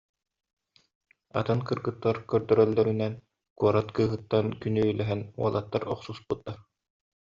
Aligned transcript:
Атын 1.41 1.59
кыргыттар 1.67 2.17
көрдөрөллөрүнэн, 2.33 3.13
куорат 3.59 3.89
кыыһыттан 3.95 4.45
күнүүлэһэн 4.61 5.21
уолаттар 5.41 5.83
охсуспуттар 5.93 6.57